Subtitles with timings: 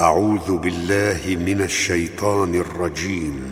[0.00, 3.42] أعوذ بالله من الشيطان الرجيم.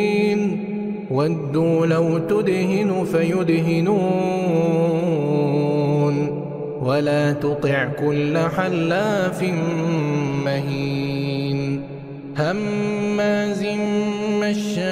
[1.11, 4.01] ودوا لو تدهن فيدهنون
[6.81, 9.43] ولا تطع كل حلاف
[10.45, 11.81] مهين
[12.37, 13.65] هماز
[14.41, 14.91] مشاء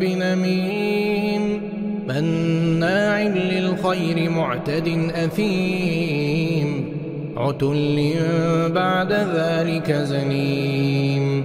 [0.00, 1.60] بنميم
[2.08, 6.88] مناع للخير معتد أثيم
[7.36, 8.14] عتل
[8.74, 11.44] بعد ذلك زنيم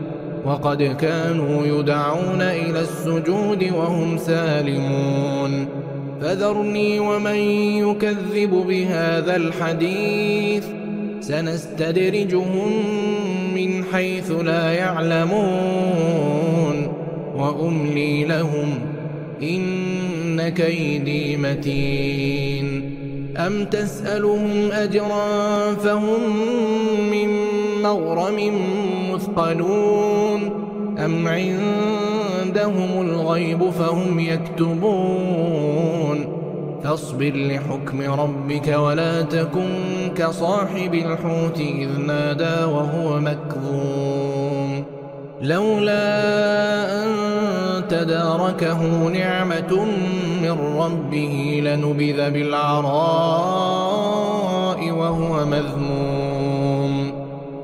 [0.45, 5.67] وقد كانوا يدعون إلى السجود وهم سالمون.
[6.21, 7.35] فذرني ومن
[7.89, 10.65] يكذب بهذا الحديث.
[11.21, 12.71] سنستدرجهم
[13.55, 15.81] من حيث لا يعلمون.
[17.35, 18.79] وأملي لهم
[19.43, 22.97] إن كيدي متين.
[23.37, 26.19] أم تسألهم أجرا فهم
[27.11, 27.50] من
[27.83, 28.61] مغرم
[29.13, 30.41] مثقلون
[31.05, 35.81] أم عندهم الغيب فهم يكتبون
[36.83, 39.69] فاصبر لحكم ربك ولا تكن
[40.17, 44.83] كصاحب الحوت إذ نادى وهو مكظوم
[45.41, 47.07] لولا أن
[47.89, 49.85] تداركه نعمة
[50.41, 52.91] من ربه لنبذ بالعراء
[54.91, 56.30] وهو مذموم